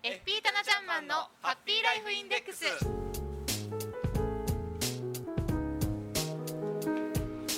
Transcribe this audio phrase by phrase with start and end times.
[0.00, 2.64] FP タナちゃんマンのハッピーライフインデックス。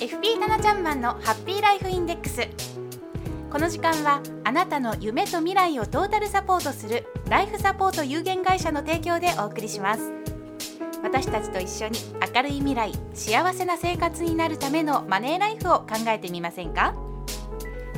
[0.03, 2.47] FP タナちゃんマンのハッピーライフインデックス。
[3.51, 10.11] この時間はあなたの夢と未来をトータルサポートするライフサポート有限会社の提供でお送りします。
[11.03, 11.99] 私たちと一緒に
[12.35, 16.95] 明るい未来幸せな生活になるためのマネーライフを考えてみませんか？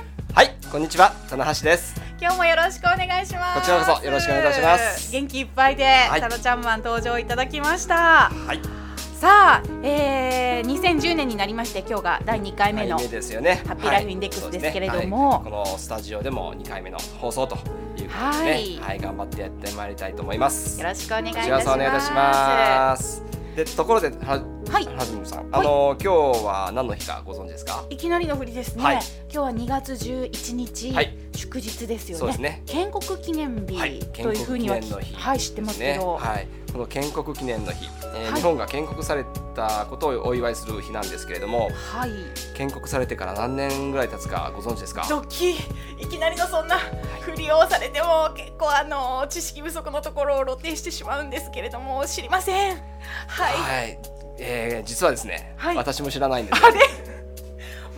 [0.00, 0.32] ン。
[0.32, 2.00] はい、こんにちは、棚橋です。
[2.20, 3.60] 今日もよろしくお願いします。
[3.60, 5.10] こちらこそよろしくお願いします。
[5.10, 6.20] 元気いっぱいで、はい。
[6.20, 8.30] タナちゃんマン登場いただきました。
[8.30, 8.60] はい、
[9.20, 13.62] さあ、えー、2010年になりまして今日が第2回目の二回目ですよね。
[13.66, 14.98] ハッピーライフインデックスはいですけれども。
[14.98, 15.44] そうですねはい。
[15.44, 20.80] このスタジオでも2回目の放送ということでね、ははいい、頑張ってやってまいりたいと思います。
[20.80, 21.66] よろしくお願いいたします。
[21.66, 23.22] そお願いいたします。
[23.56, 24.86] で、ところで、は、はい。
[24.86, 27.84] はずみさん、あの、今日は何の日かご存知ですか？
[27.90, 29.00] いきなりの振りですね、はい。
[29.30, 31.14] 今日は2月11日、はい。
[31.34, 32.18] 祝日ですよね。
[32.20, 32.62] そうですね。
[32.64, 38.34] 建国記念日、はい、というふうには建国記念の日はい知ってますけど、ねはい、この建国記念の日、えーはい。
[38.34, 42.10] 日本が建国されたことをお祝いする日なんですけれども、はい。
[42.56, 45.06] 建国されてから何年ぐらい経つかご存知ですか？
[45.08, 45.56] ドキい
[46.08, 46.78] きなりのそんな
[47.20, 52.76] 振りをされても結構あの知識不足のところを露呈してしまうんですけれども知りません。
[53.26, 53.98] はい、はい、
[54.38, 55.76] えー、実はですね、はい。
[55.76, 56.64] 私も知らないんです。
[56.64, 56.80] あれ？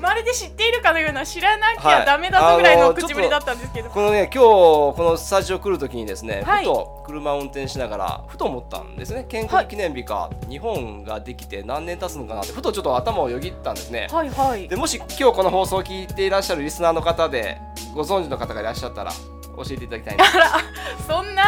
[0.02, 2.02] まるで知っているかのような知らなきはい。
[2.02, 6.64] ゃダメだぞぐらいの口ぶりだったんですけど、このね今日このスタジオ来るときにですね、はい。
[6.64, 9.24] ふと車を運転しながらふと思ったんですね。
[9.28, 14.68] 建国記念日か、日本ができて何年経つのかなってふとちょっと頭をよぎったんですね、はいはい。
[14.68, 17.58] でもし今日この放送を聞いていらっしゃるリスナーの方で
[17.94, 19.12] ご存知の方がいらっしゃったら
[19.56, 21.42] 教えていただきたいんですそんな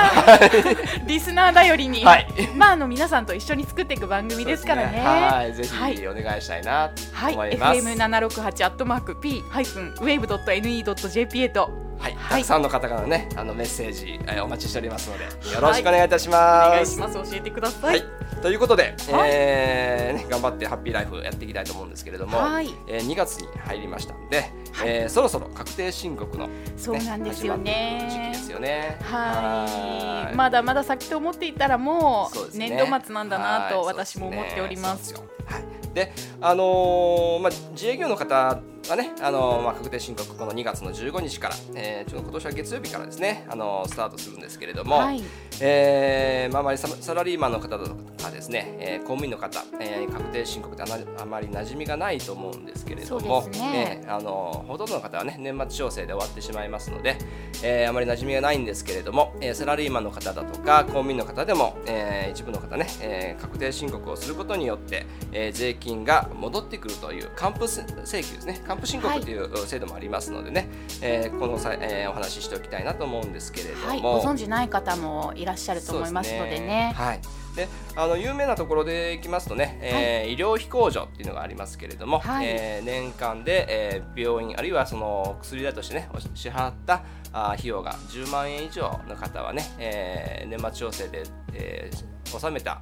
[1.06, 2.26] リスナー頼りに、はい。
[2.56, 5.00] まああの皆さんと一緒に作っていく番組ですからね。
[5.00, 5.54] はい。
[5.54, 5.96] ぜはい。
[5.96, 12.42] ひお願いしたいなとはい、思います、FM 七六八アットマーク P ハイフンウェーブドット NE ドット JP へとはい、はい。
[12.42, 16.68] たくさんの方からのねあのメッセージ、えーお待ちしておりますのでよろしくお願いいたします。
[16.68, 17.30] お願いします。
[17.30, 17.86] 教えてくださ。
[17.86, 17.98] はい。
[17.98, 18.02] い、
[18.42, 22.68] ということで、えーね、頑張ってハッピーライフやっていきたいと思うんですけれども、はい。
[22.88, 24.50] えー2月に入りましたので、
[24.84, 28.08] えーそろそろ確定申告の、ね、そうなんですよね。
[28.10, 28.98] 時期ですよね。
[29.02, 30.36] はい、い。
[30.36, 33.94] まだまだ先と思っていたらもそう年度末なんだなとはい。
[33.94, 35.14] 私も思っております。
[35.14, 35.20] は
[35.58, 45.22] い、で、あのーまあ、自営業の方はね、あのーまあ、確定申告この2月の15日から、えー、ちょっと今年は月曜日からですね、あのースタートするんですけれども、はい、
[45.60, 54.00] えーまあ、あまりササラリーマンの方とかですね、えー公務員の方、えー確定申告ってあまり馴染みがないと思うんですけれどもね。
[54.02, 57.16] えーあのほとんどの方はね年末調整で終わってしまいますので、
[57.62, 67.82] えーあまり馴染みがないんですけれども、えーサラリーマンの方だとか公務員の方でも、えー一部の方ね、えー確定申告をすることによって、えー税金が戻ってくるという還付請
[68.22, 68.60] 求ですね。
[68.66, 70.68] 還付申告という制度もありますのでね、
[71.02, 76.92] えーこの際、えーお話ししておきたいなと思うんですけれども、はい、ご存知ない方もいらっしゃると思いますのでね。
[76.96, 77.20] はい。
[77.54, 82.46] で、あの有名なところでいきますとね、えー医療費控除っていうのがありますけれども、はい。
[82.46, 91.22] えー年間で、えー病院あるいはその薬代としてねお支払ったあー費用が10万円以上の方はね、えー年末調整で、
[91.52, 92.80] えー納めた、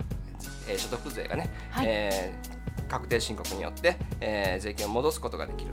[0.69, 1.87] えー所得税がね、はい。
[1.89, 2.53] えー
[2.89, 5.71] 確定申告によって、えー税金を戻すことができる、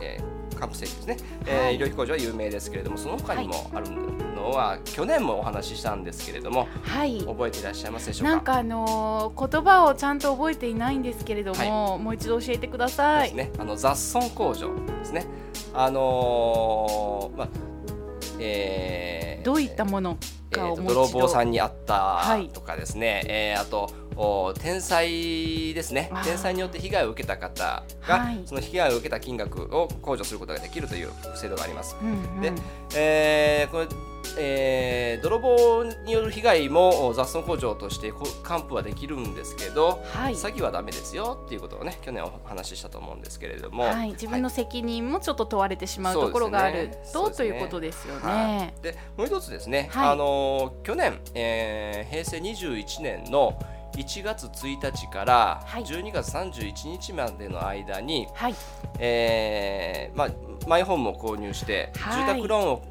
[0.00, 7.20] えー還付請求ですね、えーはい医療費控除は有名ですけれどもその他にもあるのは、去年もお話ししたんですけれどもはい。
[7.24, 8.30] 覚えていらっしゃいますでしょうか？
[8.34, 13.28] なんかあのー言葉をちゃんと覚えていないんですけれども、もう一度教えてください。
[13.28, 15.26] ですね、あの雑損控除ですね。
[15.74, 17.48] あのーまあ
[18.40, 20.16] えーどういったもの
[20.52, 20.94] かをもう一度。
[20.94, 24.01] 泥棒さんにあったはいとかですね、えーあとお
[24.60, 26.10] 天災ですね。
[26.24, 28.42] 天災によって被害を受けた方が、はい。
[28.44, 31.96] その被害を受けた金額を控除することができるという制度があります。
[32.00, 32.40] うんうん。
[32.40, 32.52] で
[32.94, 33.86] えーこれ
[34.38, 40.34] えー泥棒による被害もお雑損控除としてこ還付はできるんですけど、はい。
[40.34, 48.74] 詐欺はダメですよっていうことをね去年お話ししたと思うんですけれども、はい、自分の責任もちょっと問われてしまうところがあると、ねということですよはね。
[48.78, 50.08] い、でもう一つですね、はい。
[50.10, 53.58] あのー去年、えー平成21年の
[53.96, 55.84] 1月1日からはい。
[55.84, 58.54] 12月31日までの間に、はい。
[58.98, 60.28] えーまあ、
[60.66, 62.26] マイホームを購入して、はい。
[62.26, 62.82] 住宅ローンを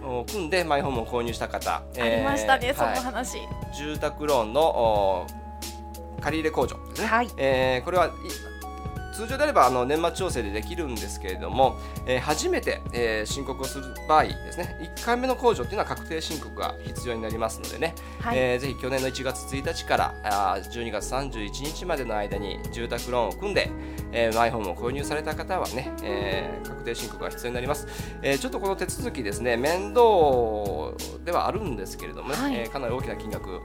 [0.00, 3.38] こ組んでマイホームを購入した方、ありましたね、そのはい話。
[3.74, 5.26] 住宅ローンのお
[6.20, 7.28] 借り入れ控除ですね、はい。
[7.38, 8.10] えーこれはい
[9.18, 11.76] 通常であればあの年末調整でできるんですけれども、
[12.06, 18.38] えー初めて、えー申告をする場合ですね1回目の控除というのは確定申告が必要になりますのでね、はい。
[18.38, 23.70] えーぜひ去年の1月1日からあー12月31日までの間に住宅ローンを組んで、
[24.12, 27.86] えーマイホームを購入された方はね、えー確定申告が必要になります、
[28.22, 30.00] えーちょっとこの手続きですね面倒
[31.24, 32.54] ではあるんですけれどもね、はい。
[32.56, 33.60] えーかなり大きな金額うん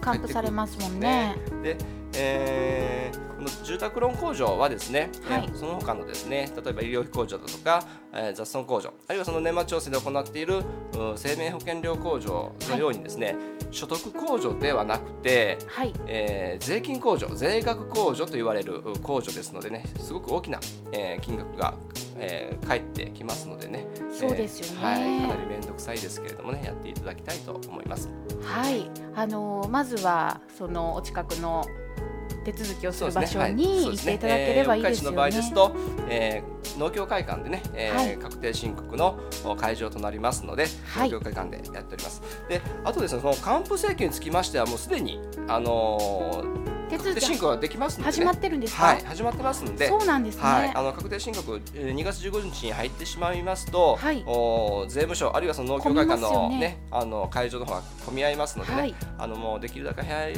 [0.00, 1.36] 還付されますもんね。
[1.62, 1.76] で、
[2.16, 5.44] えーこの住宅ローン控除はですね、はい。
[5.46, 10.62] えーその他のですね例えば医療費控除だとか、えー雑損控除あるいはその年末調整で行っているう
[11.16, 13.36] 生命保険料控除のようにですね、
[13.70, 15.92] 所得控除ではなくて、はい。
[16.06, 20.58] えー税金控除税額控除と言われるう控除ですのでねすごく大きな、
[20.92, 21.74] えー金額が、
[22.16, 23.86] えー返ってきますのでね。
[24.12, 24.82] そうですよね。
[24.82, 28.08] えーはい、かなり面倒くさいですけれどもねやっていただきたいと思います。
[28.42, 31.64] はい、あのーまずはそのお近くの
[32.44, 35.16] 手続きをする場所はいに行っていただければいいですよね。
[35.16, 35.76] えー四日市の場合ですと、
[36.08, 42.22] えー農協会館でね、えーはい確定申告のお会場となりますので、はい農協会館でやっております。
[42.48, 48.82] で、あとですね、その還付請求につきましてはもうすでにあのー手続き申告ができますので、ね、始まってるんですか？
[48.86, 49.88] はい、始まってますので。
[49.88, 50.42] そうなんですね。
[50.42, 60.34] はい、あの確定申告、えー2月15日に入ってしまいますと、はいお税務署あるいはその農協会館のねねあの会場の方が混み合いますのでね、はいあのもうできるだけ早い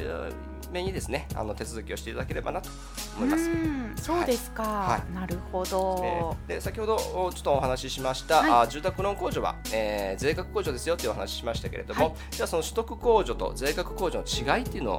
[0.71, 2.73] めにですねあの手続きをしていただければなとう
[3.19, 3.49] 思います。
[3.49, 4.63] ん、そうですか。
[4.63, 6.37] はいなるほど。
[6.47, 14.99] でで先ほどおちょっとお話ししました、はいあ住宅ローン控除は、えー税額控除ですよというお話ししましたけれども、はいじゃあその取得控除と税額控除の違いっていうのを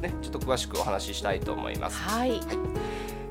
[0.00, 1.96] ねちょっと詳しくお話ししたいと思います。
[1.98, 2.40] はい。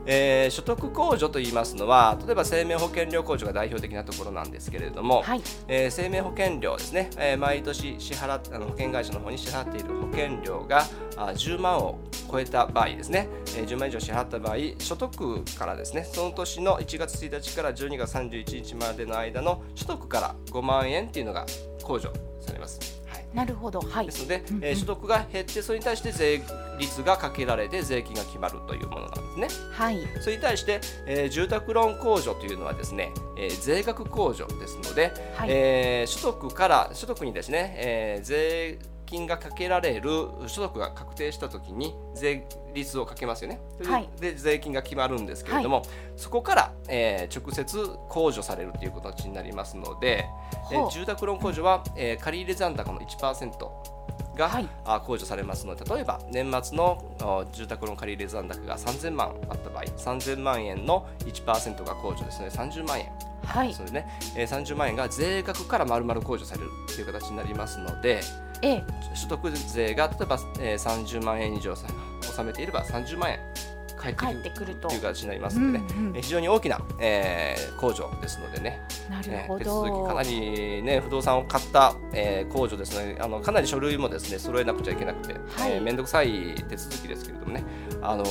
[0.05, 5.41] えー所得控除と言いますのは例えば生命保険料控除が代表的なところなんですけれども、はい。
[5.67, 10.85] えー生命保険料ですね、えー毎年支払っあの保険会社の方に支払っている保険料が
[11.17, 11.99] あ10万を
[12.31, 13.27] 超えた場合ですね、
[13.57, 21.45] えー10万以上支払った場合所得からですねその年の1月1日から12月31日までの間の所得から5万円っていうのが
[21.83, 23.00] 控除されます。
[23.33, 23.79] はいなるほど。
[23.81, 24.11] はいで。
[24.11, 26.41] すので、うんうんえー所得が減ってそれに対して税
[26.79, 29.69] 率がかけられて税金が決まるというものなんですね。
[29.71, 29.99] はい。
[30.21, 40.09] それに対して、えー住宅ローン控除というのはですね、えー税額控除ですので、はいえー所得から所得にですね、えー税金がかけられる
[40.47, 43.59] 所得が確定したときに税率をかけますよね。
[43.83, 45.83] はいで税金が決まるんですけれども、
[46.15, 47.77] そこから、えー直接
[48.09, 50.25] 控除されるという形になりますので、
[50.71, 53.51] え住宅ローン控除は、えー借入残高の1%
[54.37, 54.67] が、はい。
[54.85, 63.11] あ控除されますので例えば年末のあ住宅ローン借入残高が3000万あった場合3000万円の1%が控除ですので30万円。
[63.43, 63.69] はい。
[63.69, 63.79] です。
[63.81, 64.07] のでね、
[64.37, 68.21] えー30万円が税額から丸々控除されるという形になりますので
[68.61, 68.83] ええ。
[69.15, 71.87] 所得税が例えば、えー30万円以上さ
[72.21, 73.39] 納めていれば30万円
[73.97, 74.87] 返って帰くると。
[74.87, 75.01] という。
[75.01, 76.15] 形になりますのでね、うんうん。
[76.15, 78.79] えー非常に大きな、えー控除ですのでね
[79.11, 79.85] なるね手ほど。
[79.85, 83.17] 続きかなりね不動産を買った、えー控除ですね。
[83.19, 85.73] あのかなり書類もですね揃えなくちゃいけなくて、はい。
[85.73, 87.63] えー面倒くさい手続きですけれどもね。
[88.01, 88.25] あの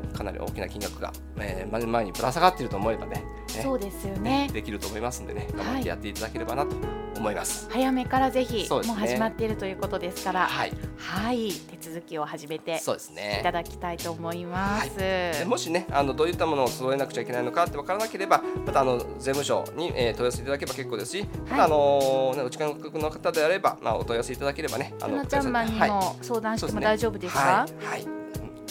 [0.00, 3.16] ーかなり大きな金額が、えー、前前にぶら下がっていると思えばね
[3.56, 4.48] ねそうですよね。
[4.52, 6.76] できると思いますんでね頑張はいってやっていただければなと
[7.16, 7.68] 思います。
[7.70, 8.68] 早めからぜひ、ね。
[8.68, 14.96] もう始まっているということですから、はい、はい、手続きを始めてそうですいねただきたいと思います。
[14.96, 25.90] でもしねあのどういったものを揃えなくちゃいけないのかって分からなければまたあの税務署に、えー問い合わせいただければ結構ですし、またあのーね、お近くの方であれば、まあ、お問い合わせいただければねあかなちゃんマンにはい。
[25.90, 27.40] も相談しても大丈夫ですか？
[27.40, 28.06] はい、はい。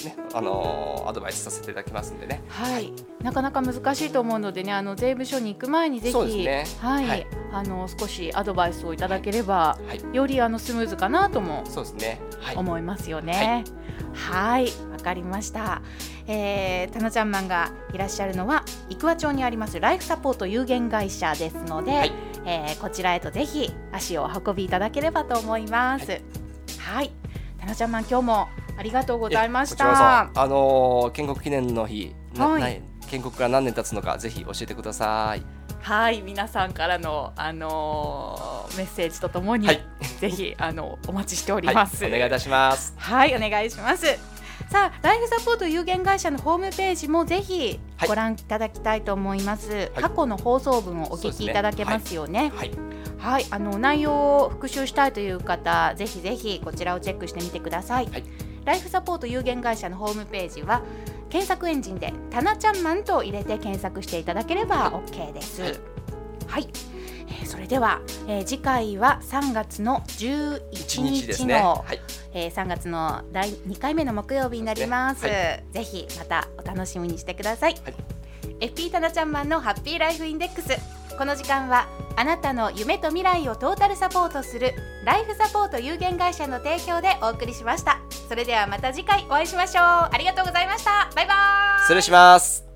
[0.06, 2.42] ね、あのーアドバイスさせていただきますんでね。
[2.48, 2.92] はい、
[3.22, 6.66] なかなか難しいと思うのでね、あの税務署に行く前にぜひ、ね。
[6.80, 7.28] はい、はい。
[7.54, 12.20] あの少しアドバイスをいただければ、はい、よりあのスムーズかなともそうですね。
[12.42, 13.64] はい、思いますよね。
[14.14, 15.82] はい、わかりました。
[16.26, 18.63] えー、たなちゃんマンがいらっしゃるのは
[18.96, 22.12] 生和町にありますライフサポート有限会社ですので、はい
[22.46, 26.22] えーこちらへとぜひ足をお運びいただければと思います。
[26.80, 27.12] はい、
[27.60, 28.48] たなちゃんマン今日も
[28.78, 30.32] ありがとうございました。
[30.34, 35.44] そあのー建国記念の日、なはい建国から何年経つのかぜひ教えてください。
[35.82, 39.82] はい、皆さんからのあのーメッセージとともに、はい
[40.20, 42.06] ぜひあのお待ちしておりはい、ます。
[42.06, 42.94] お願いいたします。
[42.98, 44.33] はい、お願いします。
[44.70, 48.10] さあ、ライフサポート有限会社のホームページもぜひはい。
[48.10, 49.92] ご覧いただきたいと思います。
[49.96, 50.02] い。
[50.02, 52.52] 過去の放送分をお聞きいただけますよね。
[52.56, 52.72] はい、
[53.18, 58.08] はい、あの内容を復習したいという方、ぜひぜひこちらをチェックしてみてください。
[58.08, 58.24] はい。
[58.66, 60.82] ライフサポート有限会社のホームページは
[61.30, 65.62] 検索エンジンで「タナちゃんマン」と入れて検索していただければ OK です。
[65.62, 65.74] はい。
[66.48, 66.70] はい、
[67.28, 71.62] えーそれでは、えー次回は3月の11一日です日ね。
[71.62, 72.00] の、はい。
[72.34, 75.22] えー3月の第2回目の木曜日になります。
[75.22, 77.74] そうでぜひまたお楽しみにしてください。
[77.84, 77.94] はい
[78.60, 80.70] FP タナちゃんマンのハッピーライフインデックス。
[81.18, 84.74] この時間はあなたの夢と未来をトータルサポートする
[85.06, 88.00] ライフサポート有限会社の提供でお送りしました。
[88.30, 89.84] それではまた次回お会いしましょう。
[89.84, 91.10] ありがとうございました。
[91.16, 91.82] バイバーイ。
[91.84, 92.73] 失礼します。